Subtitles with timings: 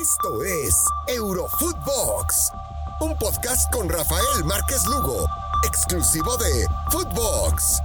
[0.00, 2.50] Esto es Eurofootbox,
[3.00, 5.24] un podcast con Rafael Márquez Lugo,
[5.64, 7.80] exclusivo de Footbox.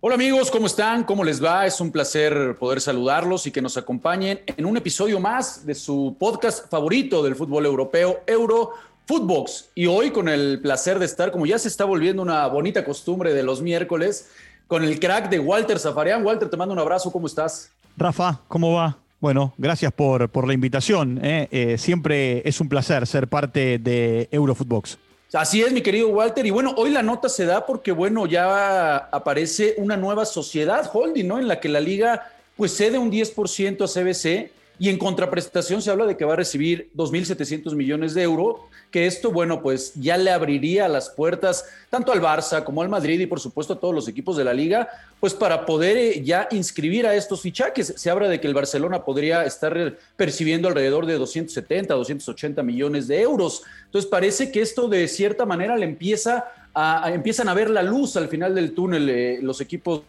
[0.00, 1.04] Hola amigos, ¿cómo están?
[1.04, 1.66] ¿Cómo les va?
[1.66, 6.16] Es un placer poder saludarlos y que nos acompañen en un episodio más de su
[6.18, 8.70] podcast favorito del fútbol europeo, Euro
[9.06, 9.68] Footbox.
[9.74, 13.34] Y hoy con el placer de estar, como ya se está volviendo una bonita costumbre
[13.34, 14.30] de los miércoles,
[14.68, 16.24] con el crack de Walter Zafarian.
[16.24, 17.70] Walter, te mando un abrazo, ¿cómo estás?
[17.98, 19.01] Rafa, ¿cómo va?
[19.22, 21.20] Bueno, gracias por, por la invitación.
[21.22, 21.46] ¿eh?
[21.52, 24.98] Eh, siempre es un placer ser parte de Eurofootbox.
[25.32, 26.44] Así es, mi querido Walter.
[26.44, 31.28] Y bueno, hoy la nota se da porque, bueno, ya aparece una nueva sociedad holding,
[31.28, 31.38] ¿no?
[31.38, 35.90] En la que la liga pues cede un 10% a CBC y en contraprestación se
[35.90, 38.56] habla de que va a recibir 2.700 millones de euros,
[38.90, 43.20] que esto, bueno, pues ya le abriría las puertas tanto al Barça como al Madrid
[43.20, 44.88] y por supuesto a todos los equipos de la liga,
[45.20, 47.94] pues para poder eh, ya inscribir a estos fichajes.
[47.96, 53.20] Se habla de que el Barcelona podría estar percibiendo alrededor de 270, 280 millones de
[53.20, 53.62] euros.
[53.84, 58.16] Entonces parece que esto de cierta manera le empieza a, empiezan a ver la luz
[58.16, 60.02] al final del túnel eh, los equipos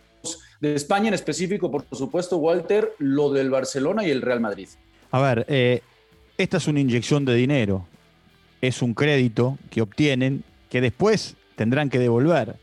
[0.64, 4.70] de España en específico, por supuesto, Walter, lo del Barcelona y el Real Madrid.
[5.12, 5.82] A ver, eh,
[6.38, 7.86] esta es una inyección de dinero,
[8.62, 12.56] es un crédito que obtienen que después tendrán que devolver.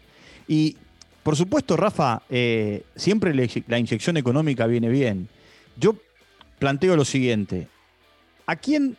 [0.48, 0.78] Y
[1.22, 5.28] por supuesto, Rafa, eh, siempre la inyección económica viene bien.
[5.76, 5.94] Yo
[6.58, 7.68] planteo lo siguiente,
[8.46, 8.96] ¿a quién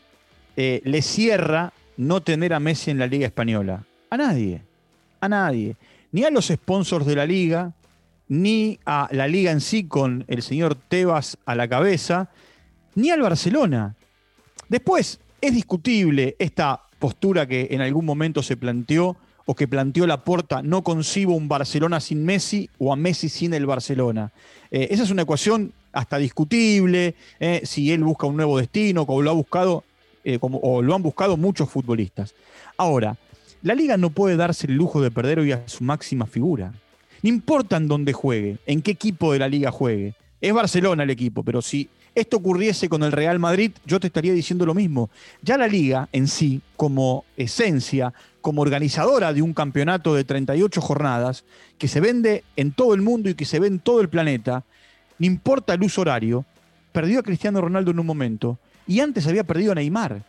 [0.55, 3.83] eh, le cierra no tener a Messi en la Liga Española?
[4.11, 4.61] A nadie,
[5.19, 5.75] a nadie.
[6.11, 7.73] Ni a los sponsors de la liga,
[8.31, 12.29] ni a la liga en sí con el señor Tebas a la cabeza,
[12.95, 13.97] ni al Barcelona.
[14.69, 20.23] Después, es discutible esta postura que en algún momento se planteó o que planteó la
[20.23, 24.31] porta, no concibo un Barcelona sin Messi o a Messi sin el Barcelona.
[24.71, 29.23] Eh, esa es una ecuación hasta discutible, eh, si él busca un nuevo destino, como
[29.23, 29.83] lo ha buscado,
[30.23, 32.33] eh, como, o lo han buscado muchos futbolistas.
[32.77, 33.17] Ahora,
[33.61, 36.71] la liga no puede darse el lujo de perder hoy a su máxima figura.
[37.23, 40.15] No importa en dónde juegue, en qué equipo de la liga juegue.
[40.39, 44.33] Es Barcelona el equipo, pero si esto ocurriese con el Real Madrid, yo te estaría
[44.33, 45.09] diciendo lo mismo.
[45.41, 51.45] Ya la liga en sí, como esencia, como organizadora de un campeonato de 38 jornadas,
[51.77, 54.65] que se vende en todo el mundo y que se ve en todo el planeta,
[55.19, 56.43] no importa el uso horario,
[56.91, 60.23] perdió a Cristiano Ronaldo en un momento y antes había perdido a Neymar.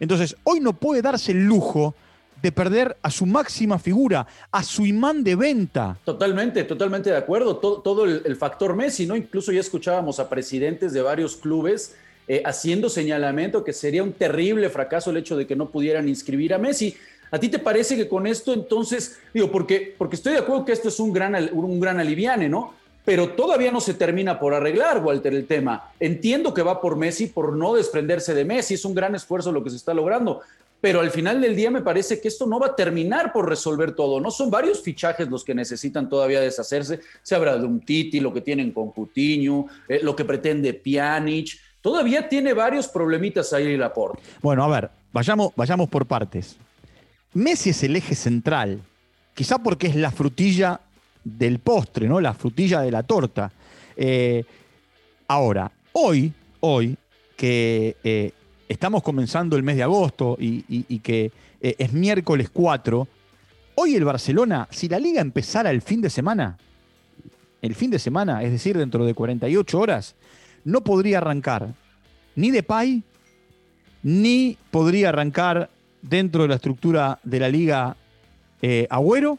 [0.00, 1.94] Entonces, hoy no puede darse el lujo
[2.42, 5.96] de perder a su máxima figura, a su imán de venta.
[6.04, 7.56] Totalmente, totalmente de acuerdo.
[7.56, 9.14] Todo, el, factor Messi, ¿no?
[9.14, 11.94] Incluso ya escuchábamos a presidentes de varios clubes
[12.26, 16.52] eh, haciendo señalamiento que sería un terrible fracaso el hecho de que no pudieran inscribir
[16.52, 16.96] a Messi.
[17.30, 20.72] ¿A ti te parece que con esto entonces, digo, porque, porque estoy de acuerdo que
[20.72, 22.74] esto es un gran, un gran aliviane, ¿no?
[23.04, 25.90] Pero todavía no se termina por arreglar, Walter, el tema.
[25.98, 29.64] Entiendo que va por Messi, por no desprenderse de Messi, es un gran esfuerzo lo
[29.64, 30.42] que se está logrando,
[30.82, 33.94] pero al final del día me parece que esto no va a terminar por resolver
[33.94, 34.18] todo.
[34.18, 36.98] No son varios fichajes los que necesitan todavía deshacerse.
[37.22, 41.56] Se habla de un Titi, lo que tienen con Coutinho, eh, lo que pretende Pjanic.
[41.80, 44.24] Todavía tiene varios problemitas ahí el aporte.
[44.42, 46.56] Bueno, a ver, vayamos, vayamos por partes.
[47.32, 48.82] Messi es el eje central,
[49.34, 50.80] quizá porque es la frutilla
[51.22, 52.20] del postre, ¿no?
[52.20, 53.52] La frutilla de la torta.
[53.96, 54.42] Eh,
[55.28, 56.96] ahora, hoy, hoy,
[57.36, 58.32] que eh,
[58.72, 63.06] estamos comenzando el mes de agosto y, que eh, es miércoles 4,
[63.74, 66.56] hoy el Barcelona, si la liga empezara el fin de semana,
[67.60, 70.14] el fin de semana, es decir, dentro de 48 horas,
[70.64, 71.74] no podría arrancar
[72.34, 73.02] ni de Pay,
[74.02, 77.96] ni podría arrancar dentro de la estructura de la liga
[78.62, 79.38] eh, Agüero,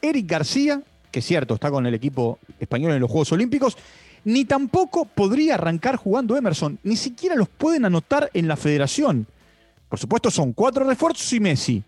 [0.00, 3.76] Eric García, que es cierto, está con el equipo español en los Juegos Olímpicos,
[4.24, 6.78] ni tampoco podría arrancar jugando Emerson.
[6.82, 9.26] Ni siquiera los pueden anotar en la federación.
[9.88, 11.82] Por supuesto, son cuatro refuerzos y Messi.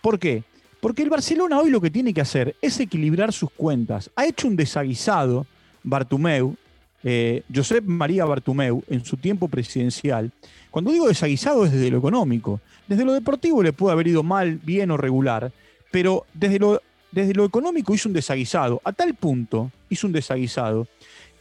[0.00, 0.44] ¿Por qué?
[0.80, 4.10] Porque el Barcelona hoy lo que tiene que hacer es equilibrar sus cuentas.
[4.16, 5.46] Ha hecho un desaguisado
[5.82, 6.56] Bartumeu,
[7.04, 10.32] eh, Josep María Bartumeu, en su tiempo presidencial.
[10.70, 12.60] Cuando digo desaguisado es desde lo económico.
[12.88, 15.52] Desde lo deportivo le puede haber ido mal, bien o regular,
[15.90, 16.80] pero desde lo,
[17.10, 18.80] desde lo económico hizo un desaguisado.
[18.84, 20.88] A tal punto hizo un desaguisado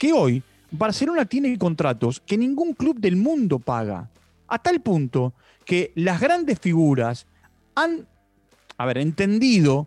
[0.01, 4.09] que hoy Barcelona tiene contratos que ningún club del mundo paga.
[4.48, 5.31] A tal punto
[5.63, 7.27] que las grandes figuras
[7.75, 8.07] han,
[8.80, 9.86] a entendido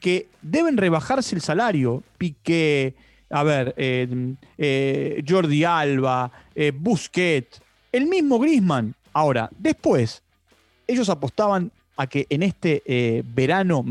[0.00, 2.02] que deben rebajarse el salario.
[2.18, 2.94] Piqué,
[3.30, 8.94] a ver, eh, eh, Jordi Alba, eh, Busquets, el mismo Grisman.
[9.14, 10.22] Ahora, después,
[10.86, 13.82] ellos apostaban a que en este verano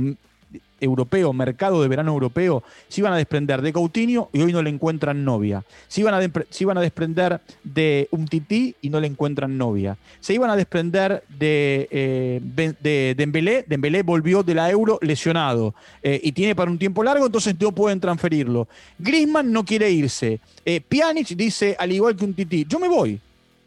[0.83, 4.69] europeo, mercado de verano europeo, se iban a desprender de Coutinho y hoy no le
[4.69, 5.63] encuentran novia.
[5.87, 9.97] Se iban a, se iban a desprender de un tití y no le encuentran novia.
[10.19, 13.65] Se iban a desprender de, eh, de Dembélé.
[13.67, 17.71] Dembélé volvió de la Euro lesionado eh, y tiene para un tiempo largo, entonces no
[17.71, 18.67] pueden transferirlo.
[18.99, 20.39] Griezmann no quiere irse.
[20.65, 23.19] Eh, Pjanic dice, al igual que un tití, yo me voy.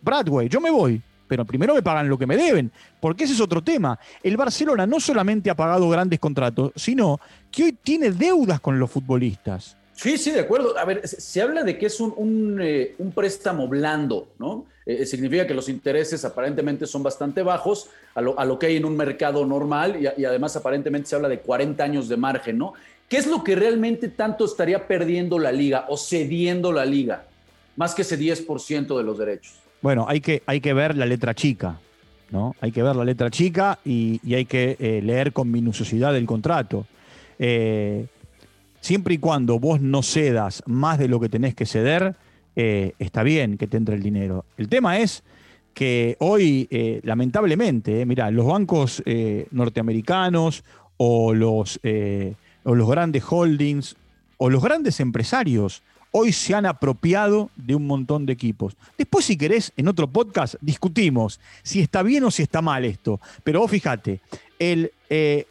[0.02, 2.70] Bradway, yo me voy pero primero me pagan lo que me deben,
[3.00, 3.98] porque ese es otro tema.
[4.22, 7.20] El Barcelona no solamente ha pagado grandes contratos, sino
[7.50, 9.76] que hoy tiene deudas con los futbolistas.
[9.96, 10.78] Sí, sí, de acuerdo.
[10.78, 14.66] A ver, se habla de que es un, eh, préstamo blando, ¿no?
[14.84, 18.96] Eh, significa que los intereses aparentemente son bastante bajos a lo, que hay en un
[18.96, 22.74] mercado normal y, y, además aparentemente se habla de 40 años de margen, ¿no?
[23.08, 27.24] ¿Qué es lo que realmente tanto estaría perdiendo la liga o cediendo la liga?
[27.76, 29.54] Más que ese 10% de los derechos.
[29.82, 31.78] Bueno, hay que, hay que ver la letra chica,
[32.30, 32.54] ¿no?
[32.60, 36.86] Hay que ver la letra chica y, hay que eh, leer con minuciosidad el contrato.
[37.38, 38.06] Eh,
[38.80, 42.16] siempre y cuando vos no cedas más de lo que tenés que ceder,
[42.56, 44.44] eh, está bien que te entre el dinero.
[44.56, 45.22] El tema es
[45.74, 46.68] que hoy,
[47.02, 49.02] lamentablemente, mira, los bancos
[49.50, 50.64] norteamericanos
[50.96, 51.78] o los,
[52.64, 53.94] o los grandes holdings
[54.38, 58.76] o los grandes empresarios hoy se han apropiado de un montón de equipos.
[58.96, 63.20] Después, si querés, en otro podcast discutimos si está bien o si está mal esto.
[63.44, 64.20] Pero vos fíjate,
[64.58, 65.46] el eh,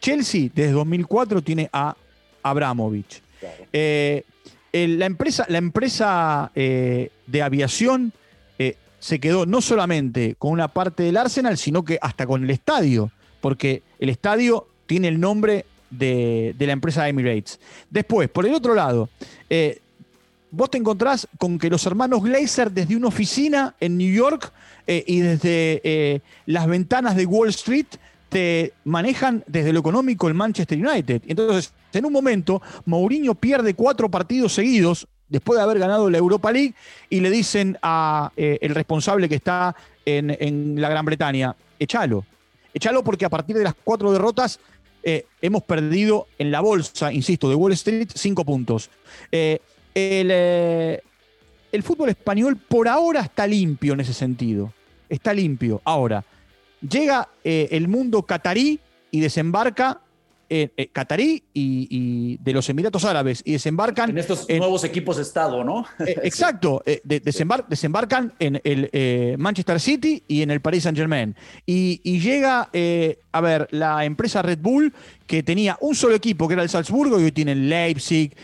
[0.00, 1.96] Chelsea desde 2004 tiene a
[2.42, 3.22] Abramovich.
[3.72, 4.24] Eh,
[4.72, 8.12] la empresa, la empresa eh, de aviación
[8.98, 13.12] se quedó no solamente con una parte del Arsenal, sino que hasta con el estadio,
[13.40, 17.60] porque el estadio tiene el nombre de, la empresa Emirates.
[17.90, 19.08] Después, por el otro lado,
[20.50, 24.52] vos te encontrás con que los hermanos Glazer desde una oficina en New York
[24.86, 27.86] eh, y desde eh, las ventanas de Wall Street
[28.28, 31.22] te manejan desde lo económico el Manchester United.
[31.26, 36.52] Entonces, en un momento, Mourinho pierde cuatro partidos seguidos después de haber ganado la Europa
[36.52, 36.74] League
[37.10, 42.24] y le dicen a eh, responsable que está en, en, la Gran Bretaña, échalo.
[42.74, 44.60] Échalo porque a partir de las cuatro derrotas
[45.40, 48.90] hemos perdido en la bolsa, insisto, de Wall Street cinco puntos.
[49.98, 51.00] Eh,
[51.72, 54.70] el, fútbol español por ahora está limpio en ese sentido.
[55.08, 55.80] Está limpio.
[55.84, 56.22] Ahora,
[56.86, 58.78] llega eh, el mundo catarí
[59.10, 60.00] y desembarca
[60.48, 65.22] eh, eh, catarí y, de los Emiratos Árabes y desembarcan en estos nuevos equipos de
[65.22, 65.84] Estado, ¿no?
[65.98, 71.34] Eh, exacto, desembarcan en el Manchester City y en el Paris Saint Germain.
[71.64, 72.70] Y, llega,
[73.32, 74.92] a ver, la empresa Red Bull
[75.26, 78.36] que tenía un solo equipo que era el Salzburgo y hoy tienen Leipzig,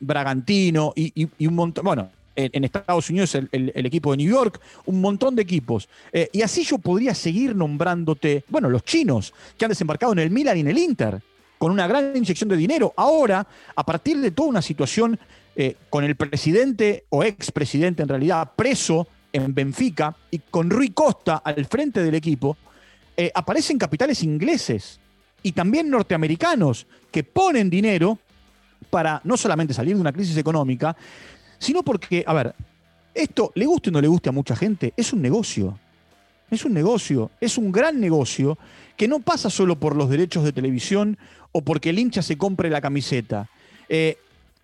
[0.00, 2.10] Bragantino y, y un montón, bueno,
[2.52, 5.88] en, Estados Unidos el, equipo de New York, un montón de equipos.
[6.12, 10.30] Eh, y así yo podría seguir nombrándote, bueno, los chinos que han desembarcado en el
[10.30, 11.22] Milan y en el Inter,
[11.58, 12.92] con una gran inyección de dinero.
[12.96, 15.18] Ahora, a partir de toda una situación
[15.56, 21.42] eh, con el presidente o expresidente en realidad preso en Benfica y con Rui Costa
[21.44, 22.56] al frente del equipo,
[23.16, 25.00] eh, aparecen capitales ingleses
[25.42, 28.18] y también norteamericanos que ponen dinero
[28.88, 30.96] para no solamente salir de una crisis económica,
[31.60, 32.54] sino porque, a ver,
[33.14, 35.78] esto, le guste o no le guste a mucha gente, es un negocio.
[36.50, 38.58] Es un negocio, es un gran negocio
[38.96, 41.16] que no pasa solo por los derechos de televisión
[41.52, 43.48] o porque el hincha se compre la camiseta.
[43.88, 44.18] Eh,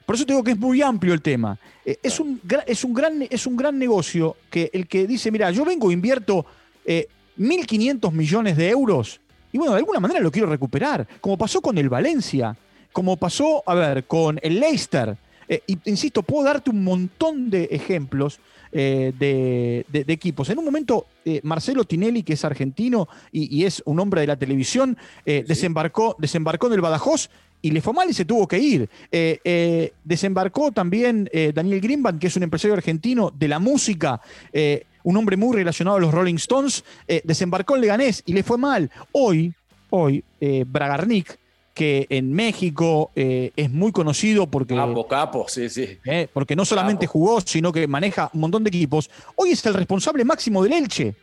[0.04, 1.56] por eso te digo que es muy amplio el tema.
[1.84, 5.52] Eh, es, un, es, un gran, es un gran negocio que el que dice, mira,
[5.52, 6.44] yo vengo, invierto
[6.84, 9.20] 1.500 eh, millones de euros
[9.56, 12.54] y bueno, de alguna manera lo quiero recuperar, como pasó con el Valencia,
[12.92, 15.16] como pasó, a ver, con el Leicester.
[15.48, 18.40] Eh, insisto, puedo darte un montón de ejemplos
[18.72, 20.50] eh, de, equipos.
[20.50, 24.36] En un momento, eh, Marcelo Tinelli, que es argentino y, es un hombre de la
[24.36, 27.30] televisión, desembarcó, desembarcó en el Badajoz
[27.62, 28.88] y le fue mal y se tuvo que ir.
[30.04, 34.20] desembarcó también Daniel Greenbank, que es un empresario argentino de la música,
[35.02, 36.84] un hombre muy relacionado a los Rolling Stones,
[37.24, 38.90] desembarcó en Leganés y le fue mal.
[39.12, 39.52] Hoy,
[39.90, 40.22] hoy,
[40.66, 41.38] Bragarnik,
[41.76, 44.74] que en México eh, es muy conocido porque.
[44.74, 45.98] Capo, capo, sí, sí.
[46.06, 49.10] Eh, porque no solamente jugó, sino que maneja un montón de equipos.
[49.34, 51.14] Hoy es el responsable máximo del Elche.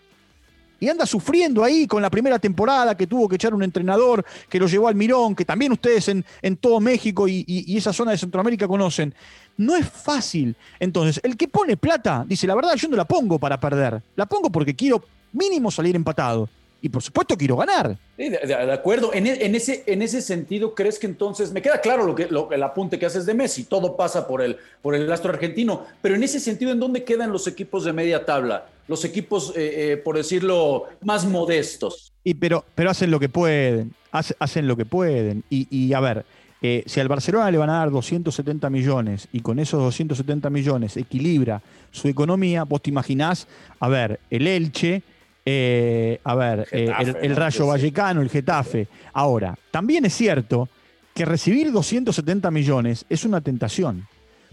[0.79, 4.59] Y anda sufriendo ahí con la primera temporada que tuvo que echar un entrenador, que
[4.59, 8.11] lo llevó al Mirón, que también ustedes en, en todo México y, y, esa zona
[8.11, 9.15] de Centroamérica conocen.
[9.57, 10.55] No es fácil.
[10.79, 14.03] Entonces, el que pone plata dice: La verdad, yo no la pongo para perder.
[14.15, 16.47] La pongo porque quiero mínimo salir empatado.
[16.83, 17.97] Y por supuesto quiero ganar.
[18.17, 19.13] de, acuerdo.
[19.13, 22.99] En, ese, en ese sentido, ¿crees que entonces, me queda claro lo que, el apunte
[22.99, 26.41] que haces de Messi, todo pasa por el, por el astro argentino, pero en ese
[26.41, 28.65] sentido, ¿en dónde quedan los equipos de media tabla?
[28.89, 32.11] Los equipos, eh, eh, por decirlo, más modestos.
[32.21, 35.45] Y pero, pero hacen lo que pueden, hacen lo que pueden.
[35.49, 36.25] Y, a ver,
[36.61, 40.97] eh, si al Barcelona le van a dar 270 millones y con esos 270 millones
[40.97, 41.61] equilibra
[41.91, 43.47] su economía, vos te imaginás,
[43.79, 45.01] a ver, el Elche
[45.45, 46.89] eh, a ver, eh,
[47.21, 48.87] el, Rayo Vallecano, el Getafe.
[49.11, 50.69] Ahora, también es cierto
[51.13, 54.07] que recibir 270 millones es una tentación,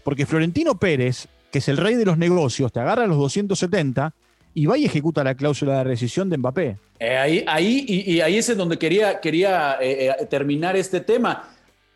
[0.04, 4.12] porque Florentino Pérez, que es el rey de los negocios, te agarra los 270
[4.52, 6.76] y va y ejecuta la cláusula de rescisión de Mbappé.
[6.98, 9.78] Eh, ahí, ahí y, ahí es donde quería, quería
[10.28, 11.48] terminar este tema.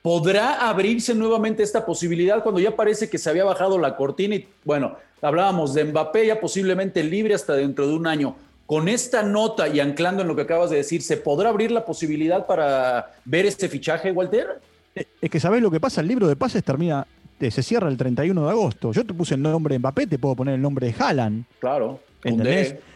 [0.02, 4.46] ¿Podrá abrirse nuevamente esta posibilidad cuando ya parece que se había bajado la cortina y,
[4.62, 8.36] bueno, hablábamos de Mbappé ya posiblemente libre hasta dentro de un año?
[8.66, 11.84] Con esta nota y anclando en lo que acabas de decir, ¿se podrá abrir la
[11.84, 14.60] posibilidad para ver este fichaje, Walter?
[14.94, 17.06] Es que sabes lo que pasa, el libro de pases termina,
[17.38, 18.92] se cierra el 31 de agosto.
[18.92, 21.44] Yo te puse el nombre de Mbappé, te puedo poner el nombre de Haaland.
[21.60, 22.00] Claro.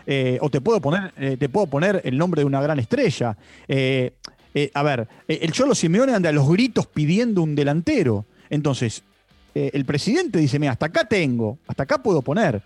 [0.07, 3.37] Eh, o te puedo poner, eh, te puedo poner el nombre de una gran estrella.
[3.67, 4.13] Eh,
[4.75, 8.25] a ver, el Cholo Simeone anda a los gritos pidiendo un delantero.
[8.51, 9.05] Entonces,
[9.55, 12.63] el presidente dice, mira, hasta acá tengo, hasta acá puedo poner.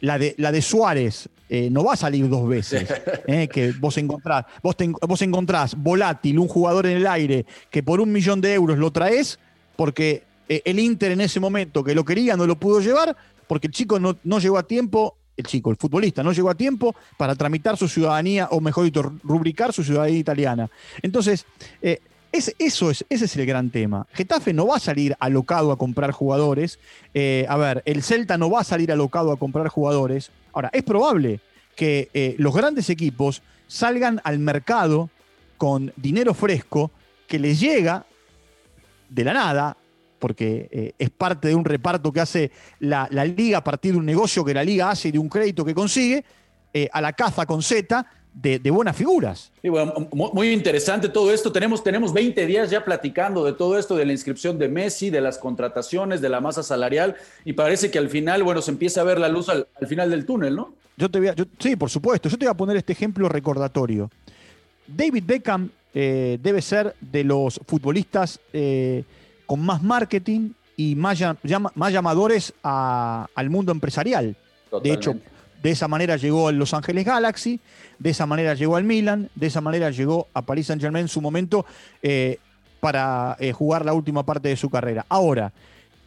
[0.00, 2.88] la, de, la de Suárez, eh, no va a salir dos veces.
[3.26, 4.74] Eh, que vos encontrás, vos,
[5.06, 8.90] vos encontrás volátil, un jugador en el aire, que por un millón de euros lo
[8.90, 9.38] traes,
[9.76, 13.14] porque eh, el Inter en ese momento que lo quería no lo pudo llevar,
[13.46, 16.54] porque el chico no, no llegó a tiempo, el chico, el futbolista, no llegó a
[16.54, 20.70] tiempo para tramitar su ciudadanía, o mejor dicho, rubricar su ciudadanía italiana.
[21.02, 21.44] Entonces,
[22.32, 24.06] eso es, ese es el gran tema.
[24.12, 26.78] Getafe no va a salir alocado a comprar jugadores.
[27.14, 30.30] a ver, el Celta no va a salir alocado a comprar jugadores.
[30.52, 31.40] Ahora, es probable
[31.78, 35.10] que eh, los grandes equipos salgan al mercado
[35.56, 36.90] con dinero fresco
[37.28, 38.04] que les llega
[39.08, 39.76] de la nada,
[40.18, 44.06] porque eh, es parte de un reparto que hace la, liga a partir de un
[44.06, 46.24] negocio que la liga hace y de un crédito que consigue,
[46.74, 48.04] eh, a la caza con Z
[48.40, 49.50] de, buenas figuras.
[50.12, 51.50] muy interesante todo esto.
[51.50, 55.20] Tenemos, tenemos 20 días ya platicando de todo esto, de la inscripción de Messi, de
[55.20, 59.04] las contrataciones, de la masa salarial, y parece que al final, bueno, se empieza a
[59.04, 60.74] ver la luz al, final del túnel, ¿no?
[60.96, 62.28] Yo te voy a, sí, por supuesto.
[62.28, 64.10] Yo te voy a poner este ejemplo recordatorio.
[64.86, 69.04] David Beckham eh, debe ser de los futbolistas eh,
[69.46, 71.18] con más marketing y más,
[71.74, 74.36] más llamadores al mundo empresarial.
[74.82, 75.14] De hecho,
[75.62, 77.60] de esa manera llegó a Los Ángeles Galaxy,
[77.98, 81.08] de esa manera llegó al Milan, de esa manera llegó a Paris Saint Germain en
[81.08, 81.66] su momento
[82.02, 82.38] eh,
[82.80, 85.04] para eh, jugar la última parte de su carrera.
[85.08, 85.52] Ahora,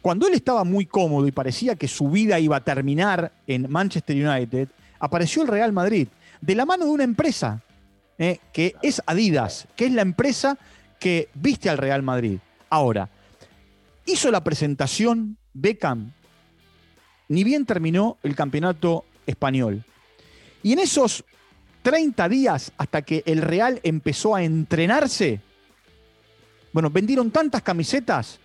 [0.00, 4.16] cuando él estaba muy cómodo y parecía que su vida iba a terminar en Manchester
[4.16, 4.68] United,
[4.98, 6.08] apareció el Real Madrid,
[6.40, 7.62] de la mano de una empresa,
[8.18, 10.58] eh, que es Adidas, que es la empresa
[10.98, 12.38] que viste al Real Madrid.
[12.70, 13.10] Ahora,
[14.06, 16.12] hizo la presentación Beckham,
[17.28, 19.84] ni bien terminó el campeonato español.
[20.62, 21.24] Y en esos
[21.82, 25.40] 30 días hasta que el Real empezó a entrenarse,
[26.72, 28.38] bueno, vendieron tantas camisetas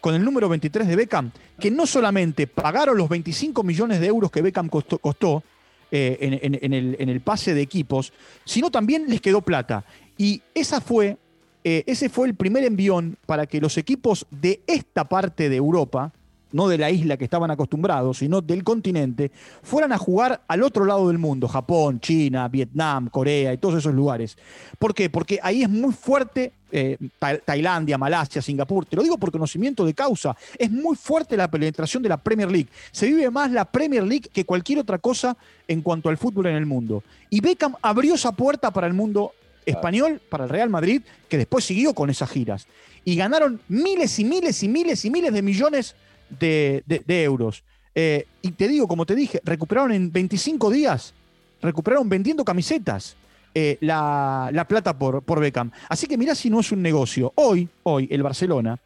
[0.00, 4.30] con el número 23 de Beckham que no solamente pagaron los 25 millones de euros
[4.30, 5.42] que Beckham costó,
[5.90, 8.12] eh, en, el, pase de equipos,
[8.44, 9.84] sino también les quedó plata.
[10.18, 11.16] Y esa fue,
[11.62, 16.12] eh, ese fue el primer envión para que los equipos de esta parte de Europa,
[16.54, 19.32] no de la isla que estaban acostumbrados, sino del continente,
[19.62, 23.92] fueran a jugar al otro lado del mundo, Japón, China, Vietnam, Corea y todos esos
[23.92, 24.38] lugares.
[24.78, 25.10] ¿Por qué?
[25.10, 26.96] Porque ahí es muy fuerte eh,
[27.44, 32.04] Tailandia, Malasia, Singapur, te lo digo por conocimiento de causa, es muy fuerte la penetración
[32.04, 32.68] de la Premier League.
[32.92, 36.54] Se vive más la Premier League que cualquier otra cosa en cuanto al fútbol en
[36.54, 37.02] el mundo.
[37.30, 39.32] Y Beckham abrió esa puerta para el mundo
[39.66, 42.68] español, para el Real Madrid, que después siguió con esas giras.
[43.04, 45.96] Y ganaron miles y miles y miles y miles de millones
[46.38, 47.64] de, euros.
[47.94, 51.14] Eh, y te digo, como te dije, recuperaron en 25 días,
[51.62, 53.16] recuperaron vendiendo camisetas
[53.54, 55.70] eh, la, plata por, por Beckham.
[55.88, 57.32] Así que mirá si no es un negocio.
[57.36, 58.78] Hoy, hoy, el Barcelona,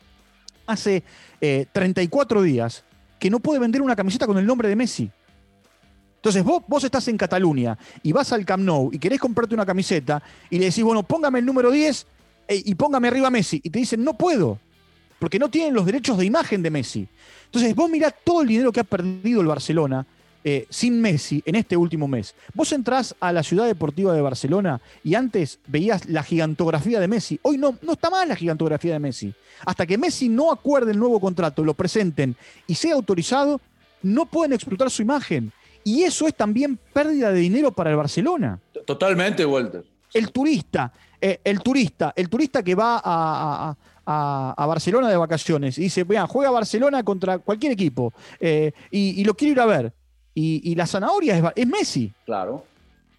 [0.67, 1.03] hace
[1.73, 2.85] 34 eh, días
[3.19, 5.11] que no puede vender una camiseta con el nombre de Messi.
[6.17, 9.65] Entonces vos, vos estás en Cataluña y vas al Camp Nou y querés comprarte una
[9.65, 12.07] camiseta y le decís, bueno, póngame el número 10
[12.49, 13.61] y póngame arriba Messi.
[13.63, 14.59] Y te dicen, no puedo
[15.19, 17.09] porque no tienen los derechos de imagen de Messi.
[17.47, 20.07] Entonces, vos mirá todo el dinero que ha perdido el Barcelona
[20.45, 22.35] eh, sin Messi en este último mes.
[22.55, 27.41] Vos entrás a la ciudad deportiva de Barcelona y antes veías la gigantografía de Messi.
[27.43, 29.35] Hoy no, no está mal la gigantografía de Messi.
[29.67, 33.61] Hasta que Messi no acuerde el nuevo contrato, lo presenten y sea autorizado,
[34.03, 35.53] no pueden explotar su imagen.
[35.83, 38.61] Y eso es también pérdida de dinero para el Barcelona.
[38.87, 39.85] Totalmente, Walter.
[40.15, 43.77] el turista, eh, el turista, el turista que va a,
[44.67, 49.61] Barcelona de vacaciones y dice, juega Barcelona contra cualquier equipo eh, y, lo quiero ir
[49.61, 49.93] a ver.
[50.35, 52.13] Y, la zanahoria es, es, Messi.
[52.25, 52.65] Claro,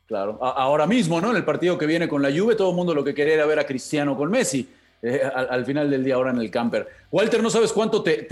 [0.07, 0.39] claro.
[0.41, 1.31] ahora mismo, ¿no?
[1.31, 3.45] En el partido que viene con la Juve, todo el mundo lo que quiere era
[3.45, 4.67] ver a Cristiano con Messi.
[5.01, 6.85] Eh, al, final del día ahora en el camper.
[7.09, 8.23] Walter, no sabes cuánto te,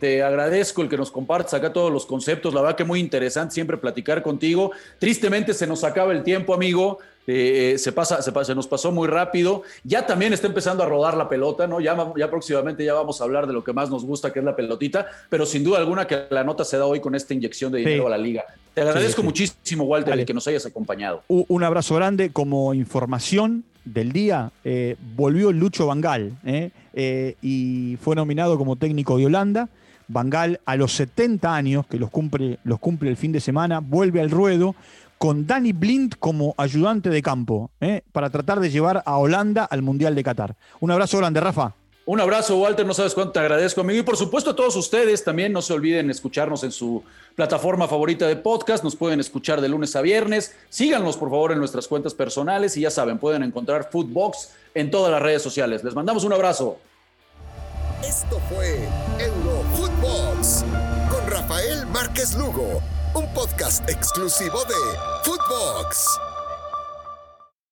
[0.00, 2.52] te, agradezco el que nos compartas acá todos los conceptos.
[2.52, 4.72] La verdad que muy interesante siempre platicar contigo.
[4.98, 6.98] Tristemente se nos acaba el tiempo, amigo.
[7.26, 9.62] Eh, eh, se, pasa, se, se, nos pasó muy rápido.
[9.84, 11.80] Ya también está empezando a rodar la pelota, ¿no?
[11.80, 14.44] Ya, ya próximamente ya vamos a hablar de lo que más nos gusta, que es
[14.44, 17.72] la pelotita, pero sin duda alguna que la nota se da hoy con esta inyección
[17.72, 18.44] de dinero a la liga.
[18.74, 21.22] Te agradezco muchísimo, Walter, el que nos hayas acompañado.
[21.28, 26.32] Un abrazo grande como información del día, eh, volvió Lucho Vangal
[27.42, 29.68] y fue nominado como técnico de Holanda.
[30.08, 34.20] Vangal a los 70 años, que los cumple, los cumple el fin de semana, vuelve
[34.20, 34.76] al ruedo
[35.18, 37.70] con Danny Blind como ayudante de campo
[38.12, 40.56] para tratar de llevar a Holanda al Mundial de Qatar.
[40.80, 41.74] Un abrazo grande, Rafa.
[42.08, 42.86] Un abrazo, Walter.
[42.86, 43.98] No sabes cuánto te agradezco, amigo.
[43.98, 47.02] Y por supuesto, a todos ustedes también no se olviden escucharnos en su
[47.34, 48.84] plataforma favorita de podcast.
[48.84, 50.54] Nos pueden escuchar de lunes a viernes.
[50.68, 52.76] Síganos, por favor, en nuestras cuentas personales.
[52.76, 55.82] Y ya saben, pueden encontrar Foodbox en todas las redes sociales.
[55.82, 56.78] Les mandamos un abrazo.
[58.06, 60.64] Esto fue Eurofootbox
[61.10, 62.80] con Rafael Márquez Lugo,
[63.16, 64.74] un podcast exclusivo de
[65.24, 66.25] Foodbox.